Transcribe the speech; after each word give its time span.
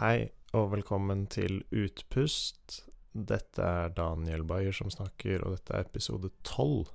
Hei 0.00 0.30
og 0.56 0.70
velkommen 0.72 1.26
til 1.28 1.58
Utpust. 1.76 2.86
Dette 3.12 3.60
er 3.60 3.90
Daniel 3.92 4.46
Bayer 4.48 4.72
som 4.72 4.88
snakker, 4.88 5.42
og 5.44 5.58
dette 5.58 5.74
er 5.76 5.84
episode 5.84 6.30
tolv. 6.40 6.88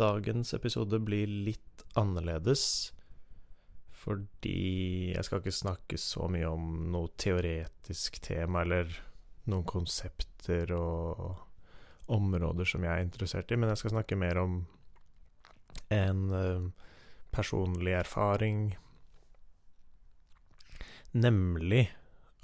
Dagens 0.00 0.54
episode 0.56 1.02
blir 1.04 1.28
litt 1.28 1.84
annerledes 2.00 2.64
fordi 3.92 5.12
jeg 5.12 5.28
skal 5.28 5.44
ikke 5.44 5.56
snakke 5.58 6.00
så 6.00 6.32
mye 6.32 6.48
om 6.48 6.88
noe 6.96 7.12
teoretisk 7.20 8.22
tema 8.24 8.64
eller 8.64 8.96
noen 9.52 9.68
konsepter 9.68 10.72
og 10.72 11.44
områder 12.08 12.72
som 12.72 12.88
jeg 12.88 12.94
er 12.94 13.04
interessert 13.04 13.52
i, 13.52 13.60
men 13.60 13.68
jeg 13.74 13.84
skal 13.84 13.98
snakke 13.98 14.16
mer 14.16 14.40
om 14.40 14.62
en 15.92 16.28
uh, 16.32 16.70
personlig 17.36 18.00
erfaring, 18.00 18.70
nemlig 21.12 21.88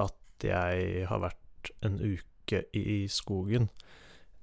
at 0.03 0.45
jeg 0.45 1.07
har 1.11 1.23
vært 1.23 1.73
en 1.87 1.99
uke 2.01 2.65
i 2.77 3.07
skogen. 3.11 3.71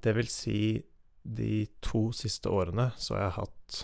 Det 0.03 0.15
vil 0.17 0.29
si, 0.31 0.83
de 1.23 1.65
to 1.83 2.09
siste 2.15 2.51
årene 2.51 2.89
så 2.99 3.15
har 3.15 3.23
jeg 3.23 3.37
hatt 3.37 3.83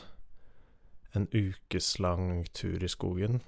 en 1.15 1.27
ukeslang 1.33 2.43
tur 2.53 2.83
i 2.83 2.91
skogen. 2.91 3.39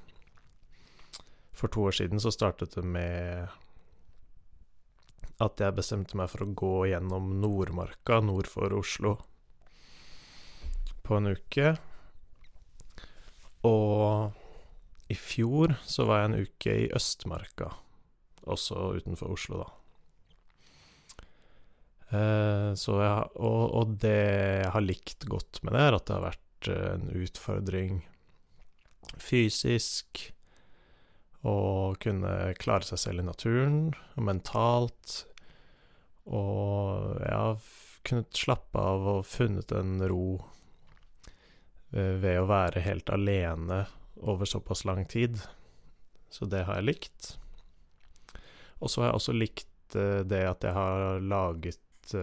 For 1.52 1.68
to 1.68 1.84
år 1.90 1.98
siden 2.00 2.22
så 2.24 2.32
startet 2.34 2.78
det 2.78 2.86
med 2.88 3.52
at 5.42 5.62
jeg 5.62 5.76
bestemte 5.76 6.18
meg 6.18 6.30
for 6.32 6.46
å 6.46 6.54
gå 6.58 6.76
gjennom 6.92 7.34
Nordmarka 7.42 8.20
nord 8.24 8.50
for 8.50 8.74
Oslo 8.78 9.16
på 11.02 11.18
en 11.18 11.34
uke. 11.34 11.74
Og 13.68 14.41
i 15.12 15.16
fjor 15.18 15.76
så 15.84 16.06
var 16.08 16.22
jeg 16.22 16.30
en 16.30 16.48
uke 16.48 16.76
i 16.86 16.90
Østmarka, 16.96 17.70
også 18.48 18.92
utenfor 18.98 19.34
Oslo, 19.36 19.62
da. 19.62 19.70
Eh, 22.12 22.70
jeg, 22.76 23.28
og, 23.40 23.64
og 23.80 23.96
det 24.04 24.18
jeg 24.66 24.72
har 24.76 24.84
likt 24.84 25.28
godt 25.32 25.62
med 25.64 25.76
det, 25.76 25.84
er 25.86 25.98
at 25.98 26.08
det 26.08 26.18
har 26.18 26.28
vært 26.28 26.72
en 26.76 27.08
utfordring 27.22 28.02
fysisk. 29.22 30.28
Å 31.42 31.58
kunne 31.98 32.34
klare 32.62 32.86
seg 32.86 33.00
selv 33.02 33.24
i 33.24 33.26
naturen, 33.26 33.80
og 34.14 34.26
mentalt. 34.28 35.16
Og 36.30 37.16
jeg 37.18 37.34
har 37.34 37.72
kunnet 38.06 38.38
slappe 38.38 38.84
av 38.92 39.08
og 39.16 39.26
funnet 39.26 39.74
en 39.74 40.04
ro 40.10 40.28
ved 41.92 42.38
å 42.40 42.46
være 42.48 42.84
helt 42.86 43.10
alene 43.12 43.82
over 44.22 44.50
såpass 44.50 44.86
lang 44.86 45.06
tid. 45.10 45.40
Så 46.32 46.48
det 46.48 46.64
har 46.68 46.80
jeg 46.80 46.90
likt. 46.92 47.34
Og 48.80 48.90
så 48.90 49.02
har 49.02 49.12
jeg 49.12 49.20
også 49.20 49.36
likt 49.36 49.68
det 49.92 50.46
at 50.48 50.64
jeg 50.64 50.72
har 50.72 51.20
laget 51.20 52.14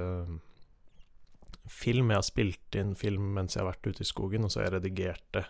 film. 1.68 2.10
Jeg 2.10 2.16
har 2.16 2.24
spilt 2.26 2.78
inn 2.80 2.94
film 2.96 3.34
mens 3.36 3.56
jeg 3.56 3.62
har 3.62 3.74
vært 3.74 3.90
ute 3.90 4.06
i 4.06 4.08
skogen, 4.08 4.46
og 4.46 4.52
så 4.52 4.62
har 4.62 4.70
jeg 4.70 4.78
redigert 4.78 5.26
det 5.36 5.44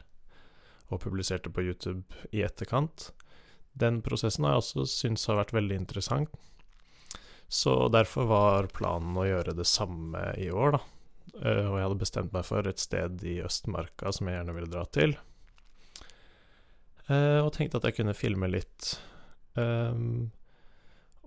og 0.89 1.03
publisert 1.03 1.45
det 1.45 1.53
på 1.53 1.65
YouTube 1.67 2.29
i 2.33 2.43
etterkant. 2.47 3.11
Den 3.79 4.01
prosessen 4.03 4.47
har 4.47 4.57
jeg 4.57 4.65
også 4.65 4.87
syntes 4.91 5.29
har 5.29 5.41
vært 5.43 5.55
veldig 5.57 5.77
interessant. 5.83 6.33
Så 7.49 7.75
derfor 7.93 8.29
var 8.29 8.71
planen 8.77 9.17
å 9.17 9.27
gjøre 9.27 9.57
det 9.57 9.69
samme 9.69 10.31
i 10.41 10.51
år, 10.53 10.79
da. 10.79 10.85
Uh, 11.39 11.67
og 11.71 11.75
jeg 11.77 11.85
hadde 11.85 12.01
bestemt 12.01 12.35
meg 12.35 12.47
for 12.49 12.67
et 12.67 12.81
sted 12.83 13.23
i 13.29 13.39
Østmarka 13.45 14.11
som 14.17 14.29
jeg 14.29 14.39
gjerne 14.39 14.55
ville 14.57 14.73
dra 14.73 14.85
til. 14.93 15.15
Eh, 17.09 17.41
og 17.41 17.53
tenkte 17.57 17.81
at 17.81 17.89
jeg 17.89 18.01
kunne 18.01 18.17
filme 18.17 18.51
litt. 18.51 18.95
Um, 19.59 20.29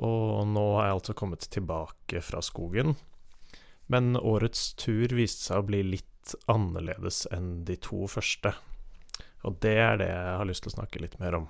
og 0.02 0.46
nå 0.50 0.66
har 0.78 0.88
jeg 0.88 0.98
altså 1.00 1.16
kommet 1.18 1.48
tilbake 1.54 2.22
fra 2.26 2.42
skogen. 2.46 2.96
Men 3.92 4.16
årets 4.16 4.72
tur 4.80 5.12
viste 5.18 5.50
seg 5.50 5.62
å 5.62 5.68
bli 5.68 5.82
litt 5.84 6.36
annerledes 6.52 7.26
enn 7.34 7.64
de 7.68 7.76
to 7.82 8.06
første. 8.10 8.54
Og 9.46 9.58
det 9.66 9.76
er 9.82 9.98
det 10.00 10.10
jeg 10.12 10.38
har 10.38 10.48
lyst 10.48 10.66
til 10.66 10.72
å 10.72 10.78
snakke 10.78 11.02
litt 11.02 11.18
mer 11.22 11.40
om. 11.42 11.50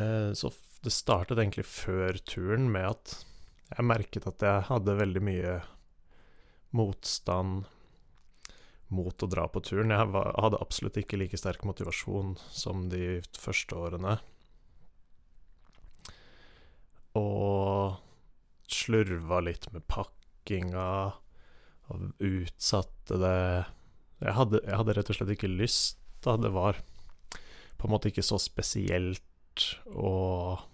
Eh, 0.00 0.32
så 0.32 0.50
det 0.84 0.92
startet 0.94 1.38
egentlig 1.38 1.68
før 1.68 2.18
turen 2.28 2.70
med 2.72 2.88
at 2.94 3.16
jeg 3.72 3.88
merket 3.88 4.28
at 4.30 4.42
jeg 4.44 4.66
hadde 4.68 5.00
veldig 5.00 5.22
mye 5.26 5.54
motstand 6.76 7.66
mot 8.88 9.22
å 9.22 9.28
dra 9.30 9.46
på 9.50 9.62
turen. 9.66 9.92
Jeg 9.94 10.10
hadde 10.14 10.62
absolutt 10.62 10.98
ikke 11.00 11.18
like 11.18 11.38
sterk 11.38 11.64
motivasjon 11.66 12.36
som 12.54 12.86
de 12.92 13.20
første 13.38 13.78
årene. 13.78 14.18
Og 17.16 17.96
slurva 18.70 19.40
litt 19.44 19.68
med 19.72 19.86
pakkinga 19.90 20.90
og 21.86 22.22
utsatte 22.26 23.18
det 23.22 23.40
jeg 24.16 24.32
hadde, 24.32 24.62
jeg 24.64 24.78
hadde, 24.80 24.94
rett 24.96 25.10
og 25.12 25.18
slett 25.18 25.32
ikke 25.34 25.50
lyst, 25.52 25.98
da. 26.24 26.38
Det 26.40 26.48
var 26.54 26.78
på 27.76 27.86
en 27.86 27.92
måte 27.92 28.08
ikke 28.08 28.24
så 28.24 28.38
spesielt 28.40 29.22
og 29.92 30.64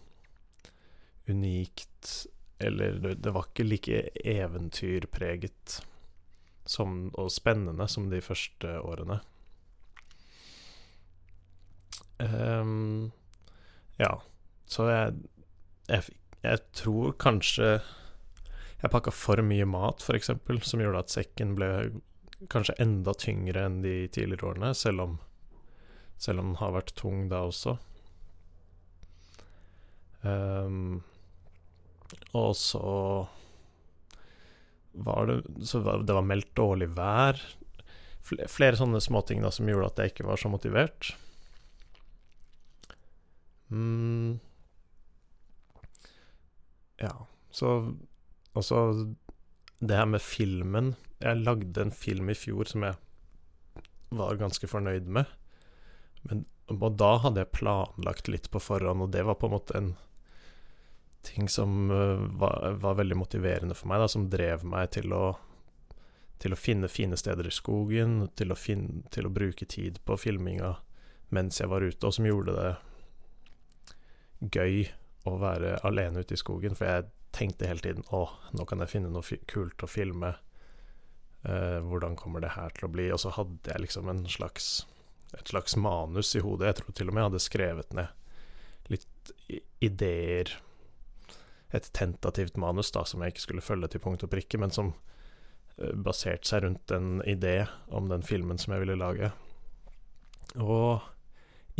unikt 1.31 2.27
Eller 2.63 2.99
det 2.99 3.31
var 3.35 3.47
ikke 3.49 3.67
like 3.67 3.99
eventyrpreget 4.27 5.81
som, 6.65 7.11
og 7.19 7.33
spennende 7.33 7.89
som 7.91 8.09
de 8.11 8.21
første 8.25 8.77
årene. 8.81 9.21
Um, 12.23 13.11
ja, 13.99 14.15
så 14.71 14.87
jeg, 14.89 15.15
jeg 15.91 16.05
jeg 16.43 16.59
tror 16.75 17.13
kanskje 17.23 17.77
jeg 18.83 18.91
pakka 18.91 19.13
for 19.15 19.39
mye 19.47 19.67
mat, 19.69 20.03
f.eks., 20.03 20.33
som 20.67 20.83
gjorde 20.83 21.05
at 21.05 21.13
sekken 21.13 21.55
ble 21.55 21.69
kanskje 22.51 22.75
enda 22.83 23.15
tyngre 23.15 23.63
enn 23.69 23.79
de 23.85 24.09
tidligere 24.11 24.49
årene, 24.51 24.73
selv 24.75 25.05
om, 25.05 25.13
selv 26.19 26.43
om 26.43 26.51
den 26.51 26.59
har 26.59 26.75
vært 26.75 26.91
tung 26.99 27.29
da 27.31 27.45
også. 27.47 27.77
Um, 30.27 31.05
og 32.35 32.57
så 32.59 32.83
var 34.93 35.27
det 35.27 35.67
Så 35.67 35.81
det 35.81 36.15
var 36.15 36.25
meldt 36.27 36.55
dårlig 36.59 36.91
vær. 36.97 37.41
Flere, 38.23 38.49
flere 38.49 38.79
sånne 38.79 39.01
småting 39.03 39.43
som 39.51 39.69
gjorde 39.69 39.91
at 39.91 40.01
jeg 40.03 40.13
ikke 40.13 40.29
var 40.29 40.41
så 40.41 40.51
motivert. 40.53 41.13
Mm. 43.73 44.39
Ja, 47.03 47.15
så 47.51 47.95
også 48.53 48.79
det 49.81 49.97
her 49.97 50.05
med 50.07 50.21
filmen 50.23 50.93
Jeg 51.19 51.41
lagde 51.41 51.81
en 51.81 51.91
film 51.91 52.29
i 52.31 52.37
fjor 52.37 52.69
som 52.69 52.85
jeg 52.85 52.99
var 54.13 54.37
ganske 54.37 54.69
fornøyd 54.69 55.09
med. 55.09 55.27
Men 56.29 56.45
og 56.71 56.97
da 57.01 57.17
hadde 57.25 57.43
jeg 57.43 57.55
planlagt 57.57 58.29
litt 58.31 58.49
på 58.53 58.61
forhånd, 58.63 59.05
og 59.05 59.13
det 59.13 59.25
var 59.27 59.39
på 59.41 59.49
en 59.49 59.55
måte 59.57 59.77
en 59.77 59.91
ting 61.23 61.49
som 61.49 61.91
uh, 61.91 62.27
var, 62.39 62.77
var, 62.83 62.95
veldig 62.99 63.17
motiverende 63.17 63.77
for 63.79 63.91
meg, 63.93 64.03
da, 64.03 64.09
som 64.11 64.29
drev 64.31 64.65
meg 64.67 64.91
til 64.97 65.15
å, 65.15 65.25
til 66.43 66.55
å 66.55 66.59
finne 66.59 66.91
fine 66.91 67.19
steder 67.19 67.47
i 67.49 67.55
skogen, 67.55 68.29
til 68.39 68.55
å, 68.55 68.59
finne, 68.59 69.05
til 69.15 69.29
å 69.29 69.35
bruke 69.35 69.69
tid 69.69 70.01
på 70.07 70.19
filminga 70.19 70.77
mens 71.33 71.61
jeg 71.63 71.71
var 71.73 71.85
ute, 71.85 72.05
og 72.05 72.13
som 72.13 72.27
gjorde 72.29 72.53
det 72.59 72.73
gøy 74.53 74.83
å 75.29 75.37
være 75.41 75.79
alene 75.87 76.23
ute 76.23 76.37
i 76.37 76.41
skogen, 76.41 76.75
for 76.77 76.91
jeg 76.91 77.09
tenkte 77.33 77.69
hele 77.71 77.85
tiden 77.85 78.07
å, 78.13 78.27
nå 78.53 78.67
kan 78.69 78.83
jeg 78.83 78.93
finne 78.93 79.13
noe 79.13 79.39
kult 79.49 79.85
å 79.85 79.89
filme. 79.89 80.35
Eh, 81.49 81.79
hvordan 81.87 82.19
kommer 82.19 82.43
det 82.45 82.53
her 82.57 82.75
til 82.77 82.89
å 82.89 82.93
bli? 82.93 83.09
Og 83.15 83.23
så 83.23 83.33
hadde 83.35 83.73
jeg 83.73 83.87
liksom 83.87 84.11
en 84.13 84.25
slags, 84.31 84.85
et 85.33 85.55
slags 85.55 85.79
manus 85.81 86.35
i 86.37 86.43
hodet. 86.45 86.69
Jeg 86.69 86.81
tror 86.83 86.99
til 86.99 87.09
og 87.09 87.17
med 87.17 87.23
jeg 87.23 87.31
hadde 87.31 87.47
skrevet 87.47 87.97
ned 87.97 88.93
litt 88.93 89.33
ideer. 89.81 90.53
Et 91.73 91.89
tentativt 91.97 92.59
manus 92.61 92.93
da, 92.93 93.05
som 93.09 93.23
jeg 93.23 93.35
ikke 93.35 93.47
skulle 93.47 93.65
følge 93.65 93.93
til 93.93 94.05
punkt 94.05 94.25
og 94.27 94.33
prikke, 94.33 94.61
men 94.61 94.75
som 94.75 94.93
eh, 95.79 95.95
baserte 95.95 96.49
seg 96.49 96.67
rundt 96.67 96.93
en 96.95 97.23
idé 97.25 97.63
om 97.89 98.11
den 98.13 98.25
filmen 98.27 98.61
som 98.61 98.75
jeg 98.75 98.85
ville 98.85 99.01
lage. 99.01 99.33
Og 100.61 101.01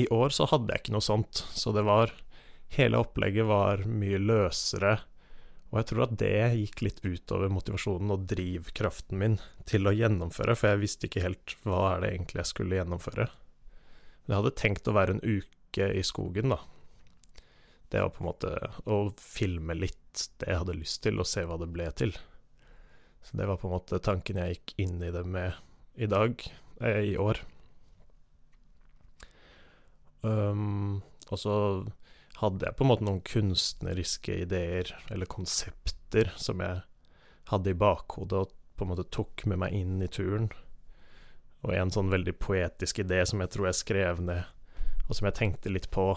i 0.01 0.09
år 0.09 0.33
så 0.33 0.49
hadde 0.49 0.73
jeg 0.73 0.85
ikke 0.85 0.97
noe 0.97 1.05
sånt, 1.05 1.45
så 1.53 1.75
det 1.77 1.85
var 1.85 2.15
hele 2.73 3.01
opplegget 3.03 3.49
var 3.49 3.85
mye 3.85 4.21
løsere. 4.21 4.97
Og 5.73 5.81
jeg 5.81 5.89
tror 5.89 6.05
at 6.07 6.17
det 6.21 6.33
gikk 6.57 6.83
litt 6.85 7.01
utover 7.05 7.53
motivasjonen 7.53 8.13
og 8.13 8.27
drivkraften 8.29 9.21
min 9.21 9.39
til 9.69 9.89
å 9.89 9.95
gjennomføre, 9.97 10.57
for 10.57 10.73
jeg 10.73 10.83
visste 10.83 11.09
ikke 11.09 11.25
helt 11.25 11.57
hva 11.65 11.95
er 11.95 12.03
det 12.05 12.13
egentlig 12.13 12.43
jeg 12.43 12.51
skulle 12.51 12.77
gjennomføre. 12.81 13.29
Jeg 14.29 14.37
hadde 14.37 14.55
tenkt 14.61 14.89
å 14.89 14.97
være 14.97 15.17
en 15.17 15.25
uke 15.25 15.89
i 15.97 16.05
skogen, 16.05 16.53
da. 16.53 16.61
Det 17.93 18.01
var 18.01 18.13
på 18.15 18.23
en 18.23 18.31
måte 18.31 18.51
å 18.89 18.99
filme 19.21 19.77
litt 19.77 19.99
det 20.41 20.49
jeg 20.49 20.61
hadde 20.63 20.79
lyst 20.79 21.03
til, 21.05 21.19
og 21.21 21.29
se 21.29 21.45
hva 21.45 21.59
det 21.61 21.69
ble 21.75 21.91
til. 21.97 22.15
Så 23.23 23.37
det 23.37 23.47
var 23.47 23.61
på 23.61 23.69
en 23.69 23.75
måte 23.75 24.01
tanken 24.01 24.41
jeg 24.41 24.57
gikk 24.57 24.75
inn 24.81 24.97
i 25.05 25.13
det 25.13 25.27
med 25.29 25.61
i 26.01 26.09
dag, 26.09 26.41
eh, 26.81 27.13
i 27.13 27.17
år. 27.21 27.43
Um, 30.23 31.03
Og 31.29 31.39
så 31.41 31.53
hadde 32.41 32.67
jeg 32.67 32.77
på 32.77 32.85
en 32.85 32.91
måte 32.91 33.07
noen 33.07 33.23
kunstneriske 33.25 34.41
ideer, 34.45 34.91
eller 35.11 35.29
konsepter, 35.31 36.33
som 36.37 36.61
jeg 36.61 36.83
hadde 37.49 37.73
i 37.73 37.79
bakhodet 37.79 38.41
og 38.41 38.53
på 38.77 38.85
en 38.85 38.93
måte 38.93 39.09
tok 39.13 39.45
med 39.49 39.61
meg 39.63 39.77
inn 39.77 40.03
i 40.03 40.11
turen. 40.13 40.51
Og 41.63 41.73
en 41.77 41.93
sånn 41.95 42.11
veldig 42.13 42.35
poetisk 42.41 43.01
idé 43.05 43.23
som 43.29 43.41
jeg 43.41 43.53
tror 43.55 43.69
jeg 43.69 43.81
skrev 43.81 44.21
ned, 44.25 44.45
og 45.09 45.17
som 45.17 45.29
jeg 45.29 45.39
tenkte 45.39 45.73
litt 45.73 45.91
på 45.95 46.15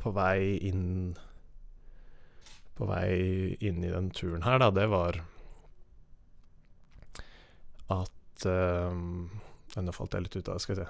på 0.00 0.12
vei 0.16 0.56
inn 0.68 1.14
På 2.78 2.88
vei 2.88 3.56
inn 3.60 3.84
i 3.84 3.92
den 3.92 4.10
turen 4.16 4.46
her, 4.46 4.58
da, 4.62 4.70
det 4.72 4.88
var 4.92 5.20
at 7.90 8.46
um, 8.46 9.28
Nå 9.76 9.94
falt 9.94 10.14
jeg 10.14 10.26
litt 10.26 10.36
ut 10.36 10.48
av 10.48 10.56
det, 10.56 10.64
skal 10.64 10.76
vi 10.76 10.82
se. 10.82 10.88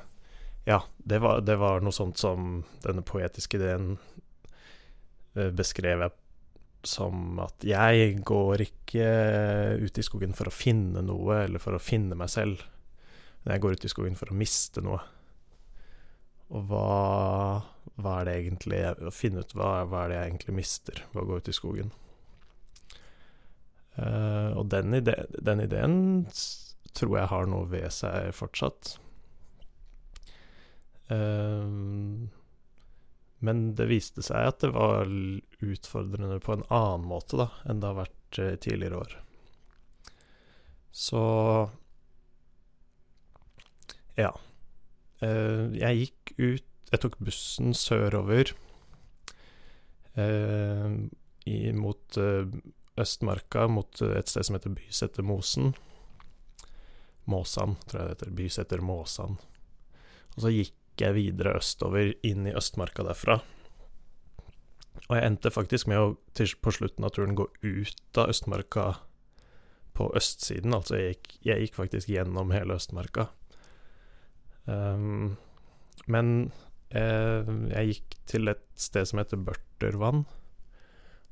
Ja, 0.69 0.83
det 0.97 1.19
var, 1.25 1.41
det 1.45 1.57
var 1.61 1.83
noe 1.85 1.95
sånt 1.95 2.21
som 2.21 2.63
denne 2.85 3.05
poetiske 3.05 3.59
ideen 3.59 3.95
uh, 5.37 5.51
beskrev 5.57 6.05
jeg 6.05 6.17
som 6.87 7.41
at 7.45 7.65
jeg 7.67 8.21
går 8.25 8.65
ikke 8.65 9.09
ut 9.85 9.99
i 10.01 10.05
skogen 10.05 10.33
for 10.37 10.49
å 10.49 10.55
finne 10.55 11.03
noe, 11.05 11.43
eller 11.45 11.61
for 11.61 11.77
å 11.77 11.83
finne 11.83 12.17
meg 12.17 12.31
selv. 12.33 12.63
Men 13.43 13.55
jeg 13.55 13.65
går 13.65 13.77
ut 13.77 13.85
i 13.85 13.93
skogen 13.93 14.17
for 14.17 14.33
å 14.33 14.37
miste 14.37 14.85
noe. 14.85 15.01
Og 16.51 16.67
hva, 16.67 17.63
hva 18.01 18.15
er 18.21 18.27
det 18.27 18.37
egentlig 18.41 18.81
Å 19.07 19.13
finne 19.15 19.45
ut 19.45 19.53
hva, 19.55 19.85
hva 19.87 20.05
er 20.05 20.11
det 20.11 20.19
jeg 20.19 20.31
egentlig 20.33 20.57
mister 20.57 21.03
ved 21.13 21.23
å 21.23 21.29
gå 21.29 21.39
ut 21.39 21.51
i 21.51 21.55
skogen. 21.55 21.93
Uh, 24.01 24.57
og 24.57 24.69
den, 24.73 24.95
ide, 24.97 25.15
den, 25.43 25.61
ideen 25.61 25.95
tror 26.97 27.17
jeg 27.19 27.31
har 27.33 27.49
noe 27.51 27.69
ved 27.69 27.91
seg 27.93 28.31
fortsatt. 28.37 28.95
Uh, 31.11 32.29
men 33.41 33.63
det 33.77 33.89
viste 33.91 34.23
seg 34.25 34.53
at 34.53 34.63
det 34.63 34.73
var 34.77 35.11
utfordrende 35.11 36.39
på 36.45 36.55
en 36.55 36.65
annen 36.69 37.09
måte 37.11 37.41
da, 37.41 37.51
enn 37.67 37.83
det 37.83 37.91
har 37.91 38.01
vært 38.03 38.41
uh, 38.41 38.55
tidligere 38.63 39.03
år. 39.03 39.19
Så 40.91 41.21
ja. 44.19 44.33
jeg 45.23 45.97
gikk 45.97 46.20
ut 46.41 46.67
Jeg 46.91 47.05
tok 47.05 47.21
bussen 47.23 47.71
sørover 47.77 48.51
i, 51.47 51.59
mot 51.71 52.19
Østmarka 53.01 53.69
mot 53.71 54.03
et 54.03 54.29
sted 54.29 54.47
som 54.47 54.57
heter 54.57 54.75
Bysetermosen. 54.75 55.71
Måsan, 57.31 57.77
tror 57.87 58.01
jeg 58.01 58.09
det 58.09 58.17
heter. 58.17 58.35
Byseter 58.41 58.83
Måsan. 58.85 59.39
Og 60.35 60.45
så 60.45 60.53
gikk 60.53 60.77
jeg 61.01 61.17
videre 61.17 61.57
østover, 61.61 62.13
inn 62.27 62.49
i 62.49 62.55
Østmarka 62.57 63.05
derfra. 63.07 63.39
Og 65.07 65.15
jeg 65.17 65.27
endte 65.27 65.53
faktisk 65.55 65.89
med 65.91 66.01
å 66.01 66.09
til, 66.37 66.53
på 66.61 66.73
slutten 66.75 67.07
av 67.07 67.15
turen 67.17 67.39
gå 67.39 67.47
ut 67.63 68.21
av 68.21 68.33
Østmarka 68.35 68.87
på 69.97 70.11
østsiden. 70.17 70.75
Altså 70.77 70.99
jeg 70.99 71.15
gikk, 71.15 71.31
jeg 71.47 71.65
gikk 71.65 71.79
faktisk 71.79 72.11
gjennom 72.13 72.53
hele 72.55 72.77
Østmarka. 72.77 73.31
Um, 74.67 75.39
men 76.11 76.51
eh, 76.91 77.49
jeg 77.73 77.95
gikk 77.95 78.19
til 78.31 78.53
et 78.53 78.67
sted 78.79 79.09
som 79.09 79.23
heter 79.23 79.41
Børtervann, 79.47 80.25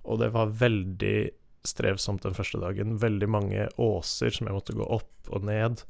og 0.09 0.23
det 0.23 0.31
var 0.35 0.55
veldig 0.61 1.31
strevsomt 1.67 2.25
den 2.25 2.37
første 2.37 2.61
dagen. 2.63 2.97
Veldig 3.03 3.29
mange 3.29 3.67
åser 3.83 4.33
som 4.33 4.49
jeg 4.49 4.57
måtte 4.57 4.77
gå 4.79 4.87
opp 4.87 5.29
og 5.35 5.45
ned 5.45 5.83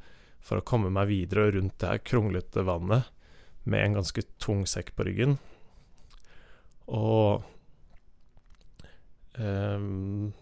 for 0.42 0.60
å 0.60 0.66
komme 0.66 0.90
meg 0.94 1.10
videre 1.10 1.52
rundt 1.54 1.78
det 1.82 1.92
her 1.92 2.02
kronglete 2.02 2.64
vannet 2.66 3.10
med 3.68 3.84
en 3.84 3.98
ganske 4.00 4.24
tung 4.40 4.64
sekk 4.66 4.94
på 4.96 5.06
ryggen. 5.08 5.36
Og 6.88 7.44
um, 9.36 10.32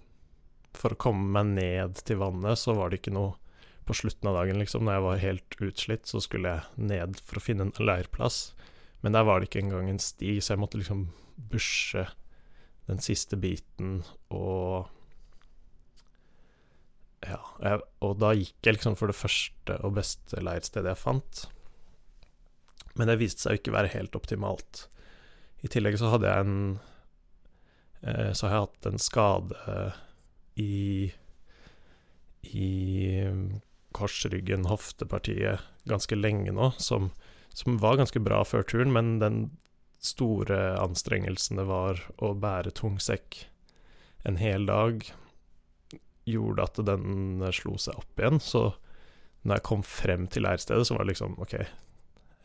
For 0.76 0.94
å 0.94 1.00
komme 1.00 1.26
meg 1.34 1.56
ned 1.56 2.04
til 2.06 2.20
vannet, 2.22 2.60
så 2.60 2.76
var 2.78 2.92
det 2.92 3.00
ikke 3.00 3.16
noe 3.16 3.34
På 3.86 3.94
slutten 3.94 4.28
av 4.30 4.40
dagen, 4.40 4.58
liksom, 4.58 4.84
når 4.84 4.96
jeg 4.96 5.04
var 5.04 5.22
helt 5.22 5.56
utslitt, 5.62 6.10
så 6.10 6.20
skulle 6.22 6.56
jeg 6.56 6.88
ned 6.90 7.20
for 7.22 7.38
å 7.38 7.44
finne 7.44 7.68
en 7.68 7.74
leirplass. 7.78 8.50
Men 9.04 9.14
der 9.14 9.26
var 9.28 9.38
det 9.38 9.50
ikke 9.50 9.62
engang 9.62 9.90
en 9.90 10.02
sti, 10.02 10.38
så 10.40 10.54
jeg 10.54 10.62
måtte 10.62 10.80
liksom 10.80 11.08
bushe 11.52 12.08
den 12.86 13.02
siste 13.02 13.36
biten 13.38 14.00
og 14.32 14.86
ja, 17.26 17.40
jeg, 17.62 17.80
og 18.04 18.18
da 18.22 18.30
gikk 18.36 18.66
jeg 18.66 18.76
liksom 18.76 18.96
for 18.98 19.10
det 19.10 19.18
første 19.18 19.78
og 19.82 19.96
beste 19.96 20.42
leirstedet 20.44 20.92
jeg 20.92 21.00
fant. 21.00 21.46
Men 22.96 23.10
det 23.10 23.18
viste 23.20 23.44
seg 23.44 23.56
å 23.56 23.60
ikke 23.60 23.74
være 23.74 23.92
helt 23.96 24.16
optimalt. 24.18 24.86
I 25.64 25.70
tillegg 25.72 25.98
så 25.98 26.12
hadde 26.12 26.30
jeg 26.30 26.46
en 26.46 26.58
eh, 28.02 28.30
Så 28.36 28.46
har 28.46 28.52
jeg 28.52 28.66
hatt 28.66 28.88
en 28.90 29.02
skade 29.02 29.86
i 30.60 30.74
i 32.46 32.68
korsryggen, 33.96 34.68
hoftepartiet, 34.70 35.64
ganske 35.88 36.18
lenge 36.18 36.52
nå, 36.54 36.72
som, 36.82 37.10
som 37.56 37.78
var 37.82 37.98
ganske 38.00 38.20
bra 38.20 38.42
før 38.44 38.66
turen, 38.68 38.92
men 38.92 39.16
den 39.22 39.46
store 40.04 40.76
anstrengelsen 40.78 41.58
det 41.58 41.66
var 41.68 42.02
å 42.22 42.34
bære 42.38 42.74
tung 42.76 42.98
sekk 43.02 43.46
en 44.26 44.38
hel 44.40 44.66
dag, 44.68 45.04
gjorde 46.26 46.66
at 46.66 46.80
den 46.88 47.44
slo 47.54 47.76
seg 47.78 47.98
opp 48.00 48.20
igjen. 48.20 48.40
Så 48.42 48.64
når 49.46 49.60
jeg 49.60 49.66
kom 49.68 49.84
frem 49.86 50.26
til 50.30 50.46
leirstedet, 50.46 50.88
så 50.88 50.96
var 50.96 51.06
det 51.06 51.14
liksom 51.14 51.38
OK, 51.42 51.54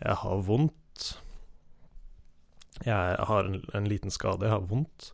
jeg 0.02 0.18
har 0.24 0.46
vondt. 0.46 1.08
Jeg 2.86 3.18
har 3.30 3.50
en, 3.50 3.60
en, 3.78 3.90
liten 3.90 4.14
skade, 4.14 4.46
jeg 4.46 4.54
har 4.54 4.70
vondt. 4.70 5.12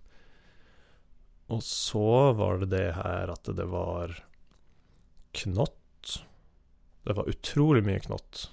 Og 1.51 1.63
så 1.63 2.33
var 2.35 2.59
det 2.61 2.71
det 2.75 2.87
her 2.97 3.31
at 3.31 3.47
det 3.55 3.67
var 3.71 4.17
knott. 5.41 5.76
Det 7.07 7.15
var 7.15 7.29
utrolig 7.31 7.83
mye 7.87 8.03
knott. 8.03 8.47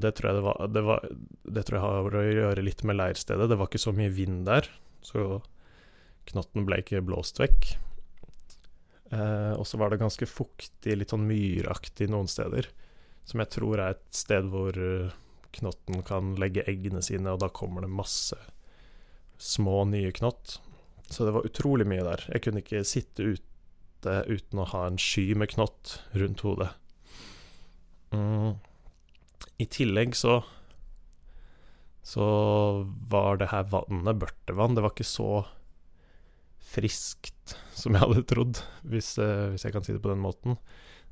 Det 0.00 0.12
tror 0.16 0.32
det 0.32 0.40
var, 0.40 0.68
det 0.70 0.82
var 0.86 1.08
Det 1.42 1.64
tror 1.66 1.76
jeg 1.76 1.82
har 1.84 2.16
å 2.16 2.22
gjøre 2.24 2.64
litt 2.64 2.84
med 2.86 2.96
leirstedet. 2.96 3.48
Det 3.50 3.58
var 3.58 3.68
ikke 3.68 3.82
så 3.82 3.92
mye 3.96 4.12
vind 4.14 4.46
der, 4.48 4.68
så 5.04 5.42
knotten 6.28 6.66
ble 6.68 6.80
ikke 6.82 7.04
blåst 7.04 7.40
vekk. 7.40 7.72
Eh, 9.10 9.52
og 9.56 9.66
så 9.66 9.80
var 9.80 9.90
det 9.90 10.02
ganske 10.02 10.28
fuktig, 10.28 10.96
litt 10.96 11.14
sånn 11.14 11.26
myraktig 11.28 12.10
noen 12.12 12.28
steder. 12.30 12.68
Som 13.28 13.42
jeg 13.42 13.52
tror 13.56 13.80
er 13.80 13.96
et 13.96 14.06
sted 14.16 14.48
hvor 14.48 14.76
uh, 14.76 15.12
knotten 15.58 16.00
kan 16.08 16.32
legge 16.40 16.64
eggene 16.68 17.02
sine, 17.04 17.34
og 17.34 17.42
da 17.42 17.50
kommer 17.52 17.84
det 17.84 17.92
masse 17.92 18.36
små, 19.36 19.82
nye 19.88 20.12
knott. 20.16 20.58
Så 21.08 21.24
det 21.24 21.34
var 21.36 21.44
utrolig 21.48 21.84
mye 21.88 22.04
der. 22.04 22.24
Jeg 22.32 22.44
kunne 22.44 22.64
ikke 22.64 22.84
sitte 22.88 23.34
ute 23.36 24.22
uten 24.28 24.62
å 24.62 24.68
ha 24.72 24.86
en 24.86 25.00
sky 25.00 25.32
med 25.36 25.52
knott 25.52 25.98
rundt 26.16 26.44
hodet. 26.46 26.70
Mm. 28.14 28.54
I 29.58 29.66
tillegg 29.66 30.16
så 30.16 30.40
så 32.08 32.24
var 33.10 33.36
det 33.36 33.50
her 33.50 33.66
vannet 33.68 34.16
børtevann. 34.16 34.72
Det 34.72 34.80
var 34.84 34.94
ikke 34.94 35.04
så 35.04 35.42
friskt 36.68 37.56
som 37.76 37.96
jeg 37.96 38.00
hadde 38.00 38.24
trodd, 38.30 38.62
hvis, 38.88 39.10
uh, 39.20 39.50
hvis, 39.52 39.66
jeg 39.66 39.74
kan 39.74 39.84
si 39.84 39.92
det 39.92 40.00
på 40.04 40.12
den 40.12 40.22
måten. 40.24 40.56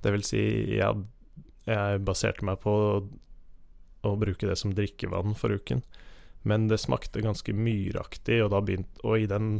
Det 0.00 0.12
vil 0.14 0.24
si, 0.24 0.40
jeg, 0.78 1.04
jeg 1.68 2.00
baserte 2.06 2.46
meg 2.48 2.62
på 2.62 2.72
å, 2.72 2.88
å, 4.08 4.14
bruke 4.16 4.48
det 4.48 4.56
som 4.56 4.72
drikkevann 4.76 5.36
for 5.36 5.52
uken. 5.52 5.82
Men 6.48 6.64
det 6.70 6.80
smakte 6.80 7.24
ganske 7.24 7.52
myraktig, 7.52 8.40
og, 8.46 8.56
begynte, 8.64 9.02
og 9.04 9.20
i, 9.20 9.28
den, 9.28 9.58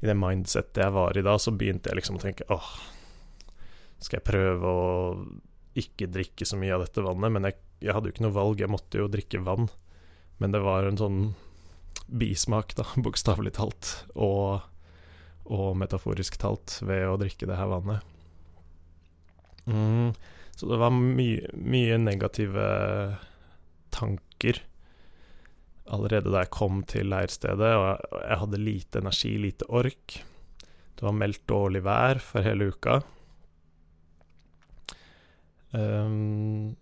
i 0.00 0.08
det 0.08 0.16
mindsettet 0.16 0.86
jeg 0.86 0.96
var 0.96 1.20
i 1.20 1.26
da, 1.26 1.36
så 1.36 1.52
begynte 1.52 1.92
jeg 1.92 2.00
liksom 2.00 2.16
å 2.16 2.24
tenke 2.24 2.48
åh, 2.54 2.72
skal 4.00 4.22
jeg 4.22 4.28
prøve 4.30 4.72
å 4.72 4.88
ikke 5.80 6.10
drikke 6.12 6.46
så 6.48 6.58
mye 6.60 6.74
av 6.76 6.84
dette 6.84 7.04
vannet? 7.04 7.34
Men 7.34 7.48
jeg, 7.48 7.58
jeg 7.84 7.96
hadde 7.96 8.10
jo 8.10 8.16
ikke 8.16 8.26
noe 8.26 8.36
valg, 8.36 8.62
jeg 8.62 8.72
måtte 8.72 9.00
jo 9.00 9.10
drikke 9.12 9.42
vann. 9.46 9.68
Men 10.38 10.54
det 10.54 10.62
var 10.64 10.86
en 10.86 11.00
sånn 11.00 11.20
bismak, 12.08 12.74
da, 12.78 12.86
bokstavelig 13.04 13.54
talt, 13.58 13.92
og, 14.14 14.64
og, 15.48 15.70
metaforisk 15.80 16.38
talt, 16.40 16.78
ved 16.86 17.06
å 17.08 17.18
drikke 17.20 17.48
det 17.50 17.58
her 17.58 17.70
vannet. 17.72 18.14
Mm, 19.68 20.14
så 20.56 20.70
det 20.70 20.78
var 20.80 20.94
my 20.94 21.28
mye 21.52 21.98
negative 22.00 22.64
tanker 23.92 24.62
allerede 25.88 26.32
da 26.32 26.42
jeg 26.44 26.52
kom 26.54 26.82
til 26.88 27.08
leirstedet, 27.12 27.70
og 27.80 28.18
jeg 28.20 28.40
hadde 28.42 28.60
lite 28.60 29.00
energi, 29.02 29.34
lite 29.40 29.68
ork. 29.72 30.18
Det 30.98 31.06
var 31.06 31.16
meldt 31.16 31.44
dårlig 31.48 31.84
vær 31.86 32.20
for 32.22 32.44
hele 32.44 32.70
uka. 32.72 33.00
Um, 35.72 36.76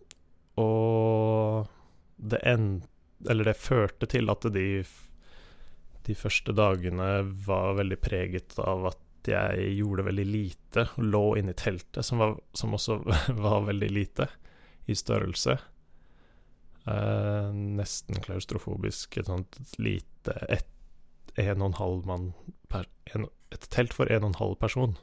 og 0.56 1.66
det 2.16 2.38
endte 2.46 2.86
Eller 3.28 3.48
det 3.48 3.56
førte 3.58 4.06
til 4.06 4.30
at 4.30 4.44
de 4.54 4.84
de 6.06 6.14
første 6.14 6.54
dagene 6.54 7.08
var 7.46 7.76
veldig 7.80 7.98
preget 7.98 8.54
av 8.62 8.84
at 8.92 9.30
jeg 9.30 9.72
gjorde 9.80 10.04
veldig 10.06 10.26
lite. 10.28 10.84
Lå 11.02 11.24
inne 11.38 11.50
i 11.54 11.58
teltet, 11.58 12.04
som, 12.06 12.20
var, 12.22 12.36
som 12.54 12.76
også 12.76 13.00
var 13.46 13.66
veldig 13.66 13.88
lite 13.90 14.28
i 14.86 14.94
størrelse. 14.94 15.56
Eh, 16.86 17.48
nesten 17.80 18.22
klaustrofobisk. 18.22 19.18
Et 19.18 19.26
sånt 19.26 19.58
lite 19.82 20.36
et, 20.46 20.70
en 21.42 21.64
og 21.64 21.72
en 21.72 21.80
halv 21.80 22.06
mann 22.06 22.30
per, 22.70 22.86
en, 23.14 23.26
Et 23.54 23.66
telt 23.70 23.94
for 23.94 24.10
en 24.10 24.24
og 24.24 24.30
en 24.30 24.40
halv 24.40 24.56
person. 24.62 24.94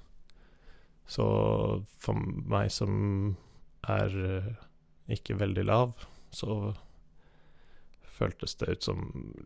Så 1.07 1.25
for 1.99 2.15
meg 2.47 2.71
som 2.71 3.35
er 3.89 4.17
eh, 4.25 4.49
ikke 5.17 5.37
veldig 5.39 5.65
lav, 5.67 5.93
så 6.31 6.73
føltes 8.13 8.55
det 8.55 8.65
ut 8.65 8.83
som 8.83 9.05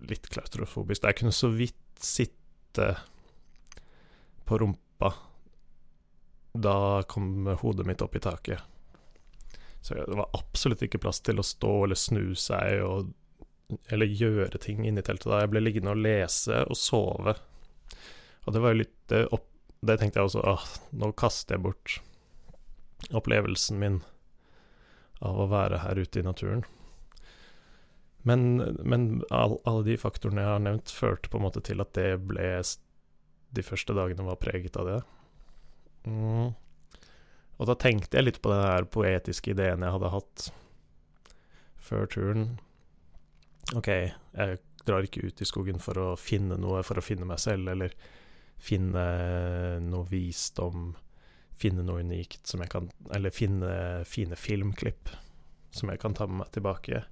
litt 0.10 0.27
klaustrofobisk. 0.29 1.03
Jeg 1.08 1.20
kunne 1.22 1.36
så 1.36 1.50
vidt 1.53 1.77
sitte 2.03 2.91
på 4.48 4.58
rumpa. 4.58 5.13
Da 6.58 7.03
kom 7.10 7.48
hodet 7.62 7.88
mitt 7.88 8.01
opp 8.01 8.15
i 8.15 8.24
taket. 8.24 8.60
Så 9.82 9.94
det 9.94 10.17
var 10.20 10.29
absolutt 10.36 10.84
ikke 10.84 11.00
plass 11.00 11.22
til 11.24 11.39
å 11.39 11.46
stå 11.46 11.74
eller 11.86 12.00
snu 12.00 12.36
seg 12.36 12.82
og, 12.84 13.13
eller 13.94 14.10
gjøre 14.10 14.60
ting 14.62 14.84
inni 14.86 15.03
teltet 15.06 15.29
da. 15.32 15.44
Jeg 15.44 15.53
ble 15.53 15.63
liggende 15.63 15.94
og 15.94 16.01
lese 16.03 16.63
og 16.67 16.79
sove. 16.79 17.38
Og 18.46 18.56
det 18.56 18.63
var 18.63 18.74
jo 18.74 18.82
litt 18.82 18.98
det, 19.12 19.24
opp, 19.36 19.48
det 19.88 20.00
tenkte 20.01 20.20
jeg 20.20 20.32
også 20.32 20.44
ah, 20.48 20.67
nå 20.98 21.12
kaster 21.20 21.56
jeg 21.56 21.65
bort 21.67 21.98
opplevelsen 23.15 23.79
min 23.79 24.00
av 25.25 25.39
å 25.39 25.50
være 25.51 25.81
her 25.83 26.00
ute 26.00 26.21
i 26.21 26.25
naturen. 26.25 26.63
Men, 28.27 28.59
men 28.83 29.07
all, 29.31 29.55
alle 29.69 29.86
de 29.88 29.97
faktorene 30.00 30.43
jeg 30.43 30.51
har 30.51 30.63
nevnt, 30.63 30.91
førte 30.91 31.31
på 31.31 31.39
en 31.39 31.45
måte 31.47 31.63
til 31.63 31.79
at 31.79 31.93
det 31.95 32.09
ble 32.27 32.50
De 33.55 33.63
første 33.63 33.95
dagene 33.95 34.25
var 34.27 34.41
preget 34.41 34.75
av 34.77 34.89
det. 34.89 34.97
Mm. 36.07 36.51
Og 37.57 37.69
da 37.69 37.75
tenkte 37.79 38.19
jeg 38.19 38.27
litt 38.27 38.41
på 38.43 38.51
den 38.51 38.65
her 38.65 38.86
poetiske 38.91 39.53
ideen 39.53 39.86
jeg 39.86 39.95
hadde 39.95 40.13
hatt 40.13 40.50
før 41.88 42.09
turen. 42.12 42.50
OK, 43.79 43.89
jeg 43.89 44.59
drar 44.88 45.07
ikke 45.07 45.25
ut 45.27 45.41
i 45.41 45.47
skogen 45.47 45.81
for 45.83 46.00
å 46.00 46.07
finne 46.19 46.59
noe, 46.59 46.83
for 46.86 47.00
å 47.00 47.03
finne 47.03 47.27
meg 47.27 47.39
selv, 47.43 47.71
eller 47.71 47.95
finne 48.59 49.03
noe 49.83 50.07
visdom, 50.09 50.91
finne 51.57 51.85
noe 51.85 52.03
unikt 52.05 52.47
som 52.47 52.61
jeg 52.61 52.69
kan 52.69 52.91
Eller 53.13 53.33
finne 53.33 54.03
fine 54.05 54.37
filmklipp 54.37 55.09
som 55.73 55.89
jeg 55.91 55.99
kan 56.01 56.15
ta 56.17 56.27
med 56.27 56.41
meg 56.41 56.51
tilbake. 56.55 57.03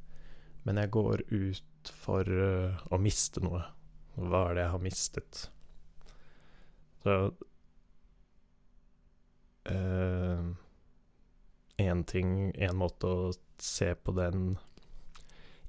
Men 0.65 0.79
jeg 0.81 0.93
går 0.95 1.21
ut 1.29 1.91
for 1.93 2.25
uh, 2.25 2.77
å 2.89 2.97
miste 3.01 3.43
noe. 3.45 3.61
Hva 4.15 4.49
er 4.49 4.55
det 4.55 4.63
jeg 4.63 4.73
har 4.73 4.85
mistet? 4.85 5.41
Så 7.05 7.17
Én 9.65 11.99
uh, 11.99 12.05
ting, 12.05 12.51
en 12.53 12.77
måte 12.77 13.09
å 13.09 13.31
se 13.61 13.93
på 13.97 14.13
den 14.17 14.57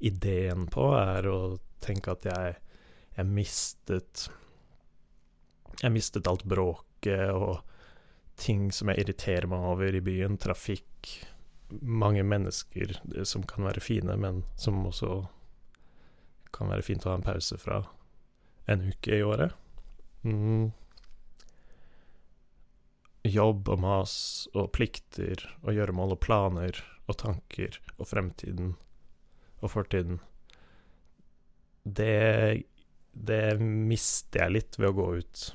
ideen 0.04 0.66
på, 0.73 0.90
er 0.97 1.28
å 1.28 1.56
tenke 1.80 2.12
at 2.12 2.25
jeg, 2.28 2.56
jeg 3.16 3.30
mistet 3.30 4.26
Jeg 5.83 5.92
mistet 5.92 6.28
alt 6.28 6.45
bråket 6.49 7.33
og 7.33 7.61
ting 8.37 8.69
som 8.73 8.90
jeg 8.90 9.02
irriterer 9.02 9.49
meg 9.50 9.64
over 9.64 9.97
i 9.97 10.02
byen. 10.05 10.37
Trafikk, 10.40 11.11
mange 11.81 12.23
mennesker 12.26 12.99
som 13.26 13.45
kan 13.49 13.66
være 13.66 13.83
fine, 13.83 14.16
men 14.21 14.45
som 14.61 14.85
også 14.87 15.25
kan 16.57 16.71
være 16.73 16.87
fint 16.87 17.07
å 17.07 17.12
ha 17.12 17.19
en 17.19 17.26
pause 17.26 17.59
fra 17.61 17.83
en 18.71 18.88
uke 18.90 19.19
i 19.19 19.25
året. 19.25 19.55
Mm. 20.26 20.71
Jobb 23.26 23.69
og 23.75 23.83
mas 23.83 24.14
og 24.55 24.71
plikter 24.76 25.43
og 25.64 25.75
gjøremål 25.75 26.14
og 26.14 26.23
planer 26.23 26.81
og 27.07 27.19
tanker 27.23 27.78
og 27.97 28.09
fremtiden 28.11 28.75
og 29.62 29.73
fortiden. 29.73 30.21
Det, 31.87 32.62
det 33.12 33.45
mister 33.62 34.47
jeg 34.47 34.57
litt 34.57 34.78
ved 34.78 34.90
å 34.90 34.97
gå 34.97 35.09
ut 35.23 35.47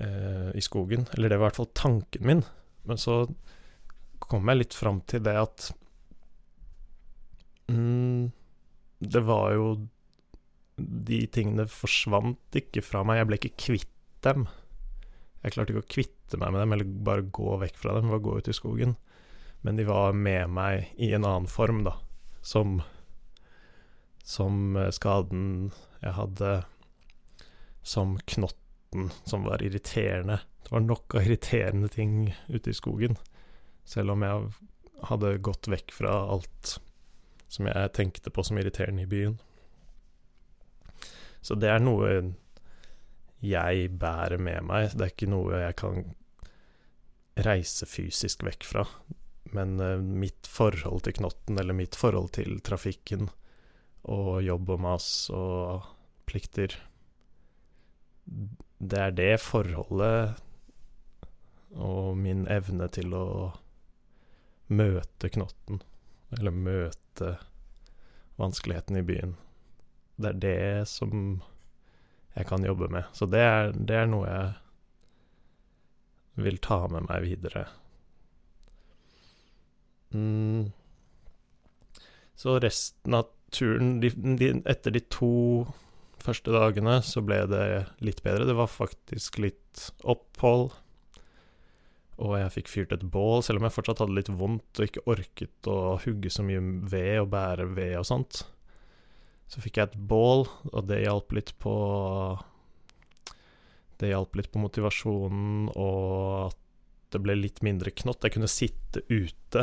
eh, 0.00 0.50
i 0.54 0.62
skogen. 0.64 1.06
Eller 1.14 1.30
det 1.30 1.38
var 1.38 1.46
i 1.46 1.50
hvert 1.50 1.60
fall 1.62 1.72
tanken 1.74 2.26
min. 2.26 2.42
Men 2.86 3.00
så 3.00 3.24
kom 4.18 4.48
jeg 4.48 4.60
litt 4.60 4.76
fram 4.76 5.02
til 5.08 5.22
det 5.26 5.34
at 5.38 5.66
mm, 7.70 8.32
Det 8.98 9.22
var 9.26 9.52
jo 9.54 9.66
De 10.78 11.18
tingene 11.32 11.66
forsvant 11.70 12.60
ikke 12.60 12.84
fra 12.84 13.04
meg. 13.06 13.20
Jeg 13.20 13.30
ble 13.30 13.40
ikke 13.40 13.56
kvitt 13.66 13.92
dem. 14.26 14.46
Jeg 15.42 15.54
klarte 15.54 15.72
ikke 15.72 15.84
å 15.84 15.92
kvitte 15.94 16.38
meg 16.40 16.52
med 16.52 16.62
dem, 16.64 16.72
eller 16.74 16.94
bare 17.06 17.28
gå 17.30 17.56
vekk 17.62 17.76
fra 17.78 17.94
dem, 17.94 18.10
bare 18.10 18.24
gå 18.24 18.38
ut 18.40 18.48
i 18.50 18.56
skogen. 18.56 18.96
Men 19.62 19.78
de 19.78 19.86
var 19.86 20.16
med 20.16 20.50
meg 20.50 20.90
i 21.02 21.12
en 21.14 21.24
annen 21.26 21.48
form, 21.50 21.84
da. 21.86 21.96
Som 22.42 22.80
Som 24.26 24.76
eh, 24.76 24.90
skaden 24.94 25.72
jeg 26.02 26.14
hadde 26.18 26.50
Som 27.82 28.16
knotten 28.86 29.10
som 29.24 29.44
var 29.44 29.62
irriterende. 29.62 30.40
Det 30.62 30.70
var 30.70 30.80
nok 30.80 31.14
av 31.14 31.22
irriterende 31.22 31.88
ting 31.88 32.34
ute 32.48 32.70
i 32.70 32.74
skogen. 32.74 33.16
Selv 33.84 34.10
om 34.10 34.22
jeg 34.22 34.52
hadde 35.02 35.38
gått 35.38 35.68
vekk 35.68 35.92
fra 35.92 36.10
alt 36.32 36.78
som 37.48 37.66
jeg 37.66 37.92
tenkte 37.94 38.30
på 38.30 38.42
som 38.42 38.58
irriterende 38.58 39.02
i 39.02 39.06
byen. 39.06 39.38
Så 41.40 41.54
det 41.54 41.70
er 41.70 41.80
noe 41.80 42.34
jeg 43.40 43.90
bærer 43.90 44.38
med 44.38 44.64
meg. 44.66 44.90
Det 44.96 45.04
er 45.04 45.12
ikke 45.12 45.30
noe 45.30 45.60
jeg 45.60 45.76
kan 45.78 46.02
reise 47.36 47.86
fysisk 47.86 48.42
vekk 48.42 48.64
fra. 48.64 48.86
Men 49.54 49.78
uh, 49.78 50.00
mitt 50.00 50.46
forhold 50.46 51.04
til 51.04 51.20
knotten, 51.20 51.58
eller 51.58 51.76
mitt 51.76 51.94
forhold 51.94 52.32
til 52.34 52.58
trafikken 52.66 53.28
og 54.06 54.42
jobb 54.42 54.70
og 54.70 54.80
mas 54.82 55.06
og 55.34 55.86
plikter 56.26 56.74
Det 58.78 59.00
er 59.00 59.14
det 59.16 59.40
forholdet 59.40 60.42
og 61.76 62.16
min 62.16 62.46
evne 62.48 62.88
til 62.92 63.14
å 63.16 63.52
møte 64.72 65.28
knotten, 65.32 65.82
eller 66.36 66.50
møte 66.50 67.36
vanskeligheten 68.40 68.96
i 69.00 69.04
byen. 69.06 69.36
Det 70.16 70.28
er 70.32 70.40
det 70.42 70.88
som 70.88 71.42
jeg 72.36 72.46
kan 72.48 72.64
jobbe 72.64 72.88
med. 72.92 73.04
Så 73.12 73.26
det 73.32 73.40
er, 73.40 73.72
det 73.72 73.96
er 73.96 74.06
noe 74.10 74.28
jeg 74.28 74.52
vil 76.46 76.58
ta 76.60 76.82
med 76.92 77.06
meg 77.08 77.24
videre. 77.24 77.64
Mm. 80.12 80.72
Så 82.36 82.58
resten 82.60 83.16
av 83.16 83.30
turen 83.52 84.00
de, 84.00 84.10
de, 84.10 84.50
Etter 84.68 84.92
de 84.92 85.00
to 85.12 85.66
første 86.26 86.52
dagene 86.54 86.98
så 87.06 87.22
ble 87.24 87.40
det 87.50 87.66
litt 88.04 88.22
bedre. 88.26 88.48
Det 88.48 88.58
var 88.58 88.72
faktisk 88.72 89.38
litt 89.42 89.88
opphold 90.02 90.74
og 92.16 92.38
jeg 92.40 92.52
fikk 92.54 92.70
fyrt 92.72 92.92
et 92.96 93.04
bål, 93.12 93.42
selv 93.44 93.60
om 93.60 93.66
jeg 93.66 93.74
fortsatt 93.74 94.00
hadde 94.00 94.16
litt 94.16 94.30
vondt 94.32 94.80
og 94.80 94.86
ikke 94.88 95.04
orket 95.12 95.68
å 95.68 95.96
hugge 96.00 96.32
så 96.32 96.44
mye 96.46 96.62
ved 96.88 97.20
og 97.20 97.32
bære 97.34 97.66
ved 97.76 97.96
og 98.00 98.06
sånt. 98.08 98.40
Så 99.52 99.60
fikk 99.62 99.78
jeg 99.78 99.90
et 99.90 99.98
bål, 100.10 100.46
og 100.72 100.86
det 100.88 101.02
hjalp 101.04 101.34
litt 101.36 101.52
på 101.62 101.74
Det 104.00 104.10
hjalp 104.10 104.36
litt 104.36 104.50
på 104.52 104.60
motivasjonen, 104.60 105.68
og 105.72 106.48
at 106.50 106.58
det 107.14 107.20
ble 107.24 107.36
litt 107.38 107.62
mindre 107.64 107.92
knott. 107.96 108.24
Jeg 108.24 108.34
kunne 108.34 108.50
sitte 108.50 109.04
ute 109.08 109.62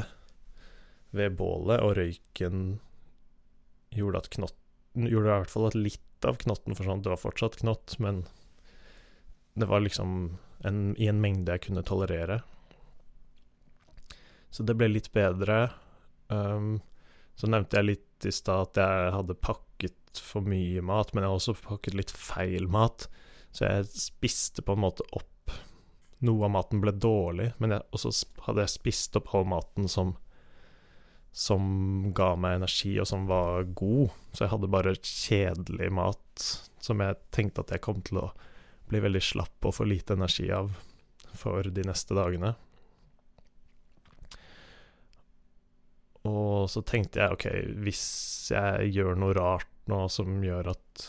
ved 1.13 1.36
bålet, 1.38 1.82
og 1.82 1.98
røyken 2.00 2.79
gjorde 3.93 4.24
at 4.24 4.34
knotten 4.34 4.60
Gjorde 4.93 5.25
i 5.25 5.38
hvert 5.41 5.50
fall 5.50 5.63
at 5.65 5.77
litt 5.77 6.12
av 6.30 6.39
knotten 6.42 6.75
forsvant. 6.77 7.03
Det 7.06 7.13
var 7.13 7.22
fortsatt 7.22 7.60
knott, 7.62 7.98
men 8.00 8.24
det 9.53 9.70
var 9.70 9.84
liksom 9.84 10.38
en, 10.63 10.82
i 10.98 11.08
en 11.08 11.22
mengde 11.22 11.53
jeg 11.56 11.68
kunne 11.68 11.86
tolerere. 11.86 12.42
Så 14.53 14.63
det 14.63 14.75
ble 14.77 14.92
litt 14.92 15.12
bedre. 15.13 15.68
Um, 16.27 16.77
så 17.36 17.50
nevnte 17.50 17.80
jeg 17.80 17.89
litt 17.89 18.27
i 18.30 18.34
stad 18.34 18.70
at 18.70 18.80
jeg 18.82 19.13
hadde 19.15 19.39
pakket 19.42 20.22
for 20.22 20.46
mye 20.46 20.82
mat, 20.86 21.13
men 21.13 21.25
jeg 21.25 21.32
har 21.32 21.39
også 21.39 21.56
pakket 21.65 21.98
litt 21.98 22.13
feil 22.13 22.70
mat. 22.72 23.08
Så 23.53 23.65
jeg 23.65 23.89
spiste 23.89 24.65
på 24.65 24.75
en 24.75 24.86
måte 24.88 25.06
opp 25.12 25.30
Noe 26.24 26.46
av 26.48 26.53
maten 26.53 26.80
ble 26.80 26.94
dårlig, 26.96 27.50
men 27.60 27.74
jeg, 27.74 27.84
også 27.92 28.13
hadde 28.46 28.63
jeg 28.63 28.72
spist 28.72 29.18
opp 29.20 29.34
all 29.36 29.44
maten 29.44 29.89
som 29.92 30.13
som 31.34 32.13
ga 32.13 32.34
meg 32.38 32.60
energi, 32.60 32.94
og 33.02 33.08
som 33.10 33.25
var 33.30 33.66
god. 33.74 34.13
Så 34.32 34.46
jeg 34.46 34.54
hadde 34.54 34.72
bare 34.72 34.94
kjedelig 35.02 35.90
mat 35.98 36.50
som 36.84 37.02
jeg 37.02 37.18
tenkte 37.34 37.63
at 37.63 37.74
jeg 37.74 37.84
kom 37.84 38.04
til 38.06 38.22
å 38.22 38.28
bli 38.92 39.02
veldig 39.02 39.22
slapp 39.24 39.66
og 39.66 39.78
få 39.80 39.88
lite 39.90 40.18
energi 40.18 40.50
av 40.54 40.75
for 41.34 41.66
de 41.66 41.86
neste 41.88 42.13
dagene. 42.13 42.54
Og 46.30 46.70
så 46.72 46.84
tenkte 46.88 47.20
jeg 47.20 47.36
ok, 47.36 47.48
hvis 47.84 48.06
jeg 48.54 48.94
gjør 48.94 49.18
noe 49.20 49.36
rart 49.36 49.72
nå 49.92 50.06
som 50.13 50.38
gjør 50.46 50.70
at 50.72 51.08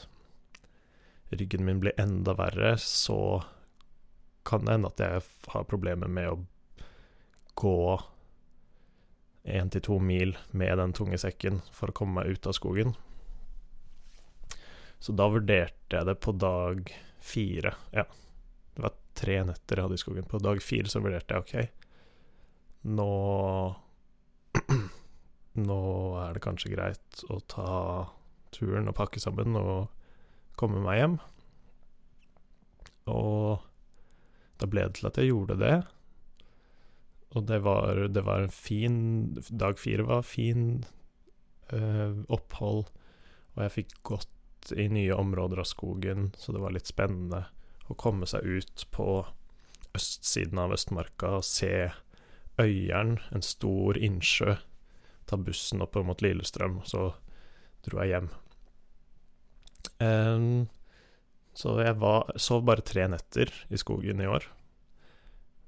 ryggen 1.34 1.66
min 1.66 1.82
blir 1.82 1.94
enda 2.00 2.34
verre, 2.38 2.74
så 2.80 3.44
kan 4.46 4.64
det 4.64 4.74
hende 4.74 4.90
at 4.90 5.02
jeg 5.02 5.22
har 5.52 5.68
problemer 5.68 6.10
med 6.10 6.32
å 6.32 6.40
gå 7.58 7.78
én 9.44 9.70
til 9.70 9.84
to 9.84 9.98
mil 10.00 10.34
med 10.56 10.78
den 10.80 10.94
tunge 10.96 11.18
sekken 11.20 11.60
for 11.72 11.92
å 11.92 11.96
komme 11.96 12.22
meg 12.22 12.36
ut 12.36 12.48
av 12.48 12.56
skogen. 12.56 12.94
Så 14.98 15.12
da 15.12 15.28
vurderte 15.28 15.98
jeg 15.98 16.08
det 16.08 16.16
på 16.24 16.32
dag 16.32 16.88
fire. 17.20 17.74
Ja, 17.92 18.06
det 18.74 18.84
var 18.86 18.96
tre 19.16 19.40
netter 19.44 19.76
jeg 19.76 19.86
hadde 19.86 19.98
i 19.98 20.00
skogen. 20.00 20.28
På 20.28 20.40
dag 20.40 20.62
fire 20.64 20.88
så 20.88 21.02
vurderte 21.04 21.36
jeg 21.36 21.44
OK, 21.44 21.54
nå 22.94 23.10
Nå 25.54 25.80
er 26.18 26.34
det 26.34 26.40
kanskje 26.42 26.72
greit 26.72 27.20
å 27.30 27.36
ta 27.46 27.74
turen 28.54 28.90
og 28.90 28.96
pakke 28.98 29.20
sammen 29.22 29.54
og 29.54 29.86
komme 30.58 30.80
meg 30.82 30.98
hjem. 30.98 31.14
Og 33.12 33.62
da 34.58 34.66
ble 34.70 34.88
det 34.88 34.98
til 34.98 35.06
at 35.06 35.20
jeg 35.20 35.30
gjorde 35.30 35.58
det. 35.60 35.76
Og 37.34 37.46
det 37.48 37.60
var, 37.64 37.98
det 38.14 38.22
var 38.22 38.44
en 38.44 38.52
fin 38.54 38.98
Dag 39.50 39.78
fire 39.80 40.06
var 40.06 40.22
fin 40.26 40.84
uh, 41.72 42.22
opphold, 42.30 42.86
og 43.54 43.62
jeg 43.64 43.74
fikk 43.74 43.96
gått 44.06 44.72
i 44.72 44.86
nye 44.88 45.14
områder 45.14 45.60
av 45.60 45.68
skogen, 45.68 46.30
så 46.38 46.54
det 46.54 46.62
var 46.62 46.72
litt 46.74 46.88
spennende 46.88 47.44
å 47.90 47.96
komme 48.00 48.26
seg 48.28 48.46
ut 48.46 48.86
på 48.94 49.08
østsiden 49.94 50.58
av 50.62 50.72
Østmarka 50.74 51.36
og 51.38 51.46
se 51.46 51.90
Øyeren, 52.60 53.18
en 53.34 53.42
stor 53.42 53.98
innsjø. 53.98 54.54
Ta 55.26 55.36
bussen 55.36 55.82
oppover 55.82 56.06
mot 56.06 56.22
Lillestrøm, 56.22 56.78
og 56.84 56.86
så 56.86 57.08
dro 57.82 57.98
jeg 58.00 58.14
hjem. 58.14 58.28
Um, 59.98 60.66
så 61.54 61.74
jeg 61.82 61.98
var, 61.98 62.30
sov 62.38 62.62
bare 62.66 62.84
tre 62.86 63.08
netter 63.10 63.50
i 63.74 63.80
skogen 63.80 64.22
i 64.22 64.30
år. 64.30 64.46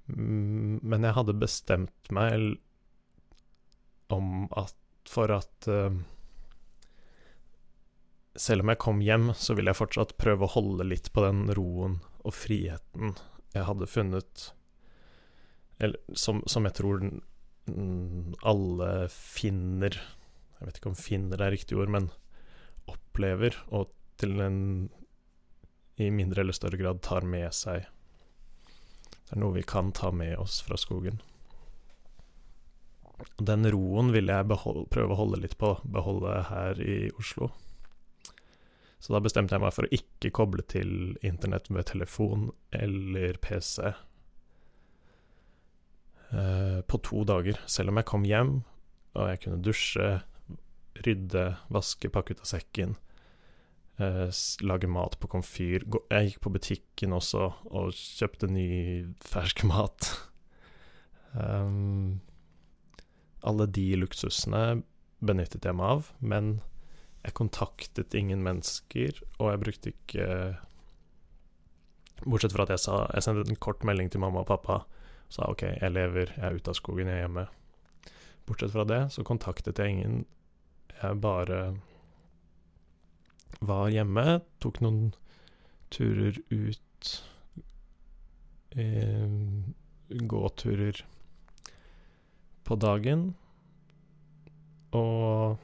Mm, 0.06 0.78
men 0.82 1.06
jeg 1.06 1.16
hadde 1.16 1.38
bestemt 1.40 2.10
meg 2.14 2.56
om 4.12 4.46
at 4.54 4.76
for 5.06 5.30
at 5.34 5.70
uh, 5.70 5.94
Selv 8.36 8.62
om 8.62 8.68
jeg 8.68 8.82
kom 8.82 8.98
hjem, 9.00 9.30
så 9.38 9.54
ville 9.56 9.72
jeg 9.72 9.78
fortsatt 9.78 10.16
prøve 10.20 10.44
å 10.44 10.52
holde 10.52 10.84
litt 10.84 11.08
på 11.14 11.22
den 11.24 11.46
roen 11.56 12.00
og 12.26 12.34
friheten 12.36 13.14
jeg 13.56 13.66
hadde 13.66 13.88
funnet 13.88 14.50
Eller 15.80 16.16
som, 16.18 16.42
som 16.46 16.66
jeg 16.68 16.76
tror 16.76 17.06
alle 18.46 18.90
finner 19.10 19.96
Jeg 19.96 20.68
vet 20.68 20.78
ikke 20.78 20.92
om 20.92 20.98
finner 20.98 21.42
er 21.42 21.54
riktig 21.54 21.78
ord, 21.80 21.90
men 21.90 22.10
opplever, 22.86 23.56
og 23.74 23.90
til 24.20 24.38
en 24.38 24.60
i 25.98 26.06
mindre 26.14 26.44
eller 26.44 26.54
større 26.54 26.78
grad 26.78 27.00
tar 27.02 27.24
med 27.26 27.48
seg. 27.56 27.88
Det 29.26 29.34
er 29.34 29.42
noe 29.42 29.56
vi 29.56 29.64
kan 29.66 29.90
ta 29.92 30.12
med 30.14 30.36
oss 30.38 30.60
fra 30.62 30.78
skogen. 30.78 31.20
Den 33.42 33.66
roen 33.72 34.12
ville 34.14 34.32
jeg 34.32 34.48
behold, 34.50 34.86
prøve 34.92 35.14
å 35.14 35.20
holde 35.20 35.40
litt 35.42 35.56
på, 35.58 35.72
beholde 35.82 36.42
her 36.50 36.80
i 36.82 37.10
Oslo. 37.18 37.50
Så 38.98 39.12
da 39.12 39.20
bestemte 39.22 39.54
jeg 39.56 39.62
meg 39.62 39.74
for 39.74 39.86
å 39.86 39.94
ikke 39.94 40.32
koble 40.34 40.62
til 40.70 41.16
internett 41.26 41.68
med 41.74 41.88
telefon 41.88 42.50
eller 42.74 43.36
PC 43.42 43.82
eh, 46.30 46.80
på 46.86 47.00
to 47.06 47.24
dager. 47.28 47.60
Selv 47.70 47.92
om 47.92 48.00
jeg 48.00 48.08
kom 48.08 48.24
hjem 48.28 48.52
og 49.16 49.30
jeg 49.30 49.42
kunne 49.42 49.64
dusje, 49.64 50.08
rydde, 51.06 51.44
vaske, 51.72 52.10
pakke 52.12 52.36
ut 52.36 52.42
av 52.44 52.50
sekken, 52.50 52.96
eh, 54.02 54.28
lage 54.66 54.90
mat 54.90 55.18
på 55.20 55.30
komfyr. 55.32 55.86
Jeg 56.10 56.30
gikk 56.30 56.40
på 56.44 56.52
butikken 56.56 57.16
også 57.16 57.50
og 57.70 57.92
kjøpte 57.96 58.50
ny 58.50 58.68
fersk 59.24 59.64
mat. 59.68 60.12
um, 61.34 62.20
alle 63.46 63.66
de 63.66 63.94
luksusene 64.00 64.82
benyttet 65.24 65.64
jeg 65.64 65.76
meg 65.76 65.98
av, 65.98 66.08
men 66.20 66.58
jeg 67.26 67.34
kontaktet 67.34 68.14
ingen 68.14 68.42
mennesker, 68.46 69.18
og 69.38 69.50
jeg 69.50 69.62
brukte 69.64 69.92
ikke 69.94 70.28
Bortsett 72.24 72.54
fra 72.54 72.64
at 72.64 72.70
jeg 72.72 72.80
sa 72.80 72.94
Jeg 73.12 73.26
sendte 73.26 73.50
en 73.52 73.58
kort 73.60 73.82
melding 73.84 74.08
til 74.08 74.22
mamma 74.22 74.40
og 74.40 74.48
pappa. 74.48 74.78
og 74.86 75.32
Sa 75.34 75.50
OK, 75.50 75.66
jeg 75.68 75.92
lever, 75.92 76.32
jeg 76.32 76.44
er 76.48 76.56
ute 76.56 76.72
av 76.72 76.78
skogen, 76.78 77.10
jeg 77.10 77.18
er 77.18 77.26
hjemme. 77.26 77.44
Bortsett 78.46 78.72
fra 78.72 78.86
det 78.88 79.00
så 79.12 79.24
kontaktet 79.26 79.82
jeg 79.82 79.92
ingen. 79.92 80.24
Jeg 80.96 81.20
bare 81.20 81.58
var 83.60 83.90
hjemme, 83.92 84.40
tok 84.62 84.80
noen 84.84 85.10
turer 85.92 86.38
ut 86.50 87.10
eh, 88.76 89.26
Gåturer 90.06 91.00
på 92.66 92.76
dagen. 92.78 93.28
Og 94.94 95.58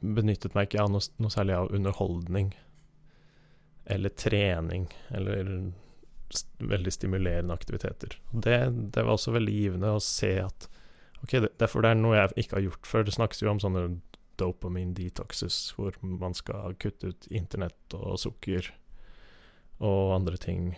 benyttet 0.00 0.56
meg 0.56 0.68
ikke 0.68 0.82
av 0.84 0.90
noe, 0.94 1.04
noe, 1.20 1.32
særlig 1.32 1.58
av 1.58 1.70
underholdning 1.76 2.54
eller 3.90 4.12
trening 4.16 4.86
eller 5.12 5.50
st 6.30 6.48
veldig 6.62 6.92
stimulerende 6.94 7.54
aktiviteter. 7.56 8.14
Det, 8.30 8.58
det, 8.94 9.02
var 9.02 9.16
også 9.16 9.34
veldig 9.34 9.54
givende 9.54 9.92
å 9.96 10.02
se 10.04 10.36
at 10.44 10.68
ok, 11.24 11.32
det, 11.42 11.50
derfor 11.60 11.84
det 11.84 11.92
er 11.92 12.00
noe 12.00 12.16
jeg 12.16 12.44
ikke 12.44 12.58
har 12.58 12.66
gjort 12.68 12.88
før. 12.88 13.06
Det 13.06 13.16
snakkes 13.16 13.42
jo 13.42 13.50
om 13.52 13.62
sånne 13.62 13.84
dopamine 14.40 14.96
detoxes, 14.96 15.70
hvor 15.76 15.96
man 16.02 16.34
skal 16.36 16.76
kutte 16.80 17.12
ut 17.12 17.28
internett 17.30 17.96
og 17.98 18.18
sukker 18.20 18.72
og 19.80 20.14
andre 20.14 20.36
ting 20.40 20.72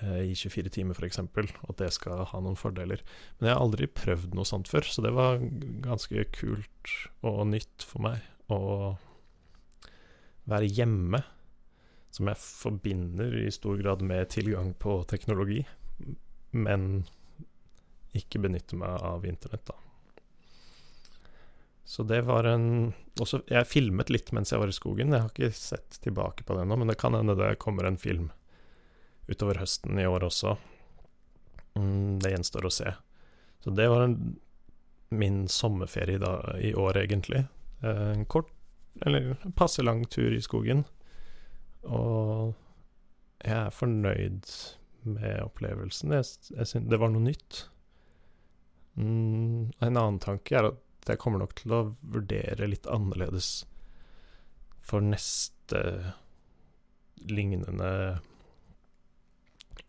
eh, 0.00 0.22
i 0.28 0.34
24 0.36 0.72
timer, 0.76 0.98
f.eks., 0.98 1.22
og 1.22 1.70
at 1.72 1.78
det 1.80 1.92
skal 1.96 2.24
ha 2.28 2.42
noen 2.44 2.58
fordeler. 2.58 3.04
Men 3.38 3.48
jeg 3.48 3.56
har 3.56 3.64
aldri 3.64 3.88
prøvd 3.88 4.36
noe 4.36 4.48
sånt 4.48 4.68
før, 4.68 4.88
så 4.88 5.04
det 5.04 5.14
var 5.16 5.40
ganske 5.84 6.26
kult 6.36 6.96
og 7.24 7.46
nytt 7.52 7.86
for 7.88 8.04
meg 8.08 8.52
å 8.52 8.60
være 10.50 10.68
hjemme, 10.68 11.22
som 12.12 12.28
jeg 12.28 12.42
forbinder 12.42 13.38
i 13.40 13.48
stor 13.54 13.78
grad 13.80 14.02
med 14.04 14.28
tilgang 14.34 14.74
på 14.76 14.98
teknologi, 15.08 15.62
men 16.52 17.06
ikke 18.12 18.42
benytte 18.44 18.76
meg 18.76 18.98
av 19.00 19.24
internett, 19.24 19.64
da. 19.70 19.78
Så 21.84 22.02
det 22.06 22.20
var 22.22 22.46
en 22.46 22.92
også, 23.20 23.42
Jeg 23.50 23.68
filmet 23.68 24.10
litt 24.10 24.30
mens 24.32 24.52
jeg 24.52 24.60
var 24.62 24.70
i 24.70 24.76
skogen. 24.76 25.12
Jeg 25.12 25.24
har 25.24 25.32
ikke 25.32 25.52
sett 25.56 25.98
tilbake 26.04 26.46
på 26.46 26.54
det 26.54 26.64
ennå, 26.64 26.78
men 26.80 26.88
det 26.88 26.98
kan 27.00 27.14
hende 27.14 27.36
det 27.36 27.58
kommer 27.60 27.84
en 27.84 28.00
film 28.00 28.30
utover 29.28 29.60
høsten 29.60 29.98
i 30.00 30.06
år 30.08 30.24
også. 30.26 30.56
Mm, 31.76 32.18
det 32.22 32.32
gjenstår 32.32 32.66
å 32.66 32.72
se. 32.72 32.94
Så 33.64 33.74
det 33.76 33.88
var 33.92 34.06
en, 34.06 34.16
min 35.12 35.44
sommerferie 35.48 36.20
da, 36.22 36.56
i 36.58 36.72
år, 36.74 37.02
egentlig. 37.04 37.44
Eh, 37.82 38.08
en 38.16 38.24
kort, 38.26 38.50
eller 39.06 39.36
passe 39.56 39.84
lang 39.84 40.04
tur 40.10 40.32
i 40.34 40.42
skogen. 40.42 40.84
Og 41.84 42.54
jeg 43.42 43.58
er 43.58 43.74
fornøyd 43.74 44.48
med 45.08 45.42
opplevelsen. 45.44 46.14
Jeg, 46.16 46.28
jeg 46.56 46.70
synes 46.70 46.90
det 46.90 47.00
var 47.02 47.12
noe 47.12 47.24
nytt. 47.24 47.66
Mm, 48.98 49.72
en 49.80 49.96
annen 49.96 50.20
tanke 50.22 50.58
er 50.58 50.72
at 50.72 50.81
jeg 51.10 51.20
kommer 51.22 51.42
nok 51.42 51.54
til 51.58 51.74
å 51.74 51.82
vurdere 52.00 52.68
litt 52.70 52.86
annerledes 52.86 53.64
for 54.82 55.04
neste 55.04 55.80
lignende 57.22 58.18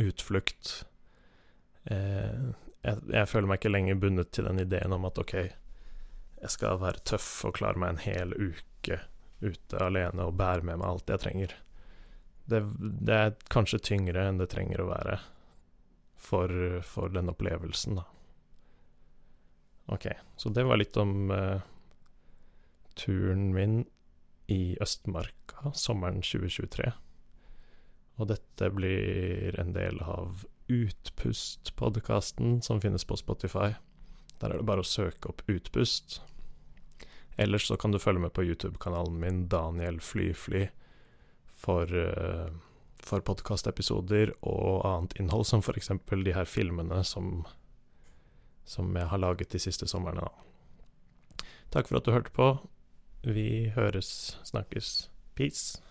utflukt. 0.01 0.85
Eh, 1.83 2.53
jeg, 2.83 3.01
jeg, 3.09 3.27
føler 3.29 3.49
meg 3.49 3.61
ikke 3.61 3.73
lenger 3.73 3.99
bundet 4.01 4.31
til 4.35 4.47
den 4.49 4.61
ideen 4.63 4.95
om 4.95 5.05
at 5.09 5.19
ok, 5.21 5.35
jeg 6.43 6.51
skal 6.51 6.81
være 6.81 7.03
tøff 7.07 7.29
og 7.47 7.57
klare 7.59 7.79
meg 7.79 7.93
en 7.93 8.03
hel 8.03 8.33
uke 8.35 8.99
ute 9.43 9.79
alene 9.83 10.27
og 10.27 10.37
bære 10.39 10.65
med 10.65 10.79
meg 10.81 10.89
alt 10.89 11.11
jeg 11.11 11.23
trenger. 11.23 11.53
Det, 12.45 12.59
det 12.79 13.19
er 13.19 13.37
kanskje 13.51 13.81
tyngre 13.91 14.27
enn 14.27 14.41
det 14.41 14.49
trenger 14.51 14.83
å 14.83 14.89
være 14.89 15.19
for, 16.19 16.51
for 16.87 17.11
den 17.11 17.31
opplevelsen, 17.31 17.99
da. 17.99 18.07
Ok, 19.85 20.07
så 20.37 20.49
det 20.49 20.63
var 20.63 20.79
litt 20.79 20.97
om 20.97 21.31
uh, 21.31 21.59
turen 22.95 23.51
min 23.53 23.83
i 24.47 24.77
Østmarka 24.81 25.73
sommeren 25.75 26.21
2023. 26.23 26.91
Og 28.21 28.29
dette 28.29 28.69
blir 28.71 29.57
en 29.59 29.73
del 29.75 29.99
av 30.05 30.45
Utpust-podkasten 30.71 32.61
som 32.63 32.79
finnes 32.81 33.03
på 33.05 33.17
Spotify. 33.19 33.73
Der 34.39 34.53
er 34.53 34.61
det 34.61 34.67
bare 34.67 34.83
å 34.83 34.87
søke 34.87 35.33
opp 35.33 35.43
Utpust. 35.51 36.21
Ellers 37.35 37.67
så 37.67 37.77
kan 37.77 37.91
du 37.91 37.99
følge 37.99 38.21
med 38.23 38.33
på 38.33 38.45
YouTube-kanalen 38.45 39.17
min 39.19 39.47
Daniel 39.51 39.99
Flyfly 39.99 40.67
for, 41.63 41.89
uh, 41.89 42.53
for 43.03 43.25
podkastepisoder 43.25 44.35
og 44.41 44.85
annet 44.87 45.17
innhold, 45.19 45.47
som 45.49 45.63
f.eks. 45.65 45.91
de 46.11 46.37
her 46.37 46.47
filmene 46.47 47.01
som 47.07 47.43
som 48.65 48.95
jeg 48.95 49.07
har 49.07 49.21
laget 49.21 49.51
de 49.53 49.59
siste 49.59 49.87
somrene. 49.87 50.27
Takk 51.73 51.89
for 51.89 51.97
at 51.97 52.05
du 52.05 52.11
hørte 52.13 52.31
på. 52.31 52.53
Vi 53.23 53.71
høres, 53.75 54.39
snakkes. 54.43 55.09
Peace. 55.35 55.81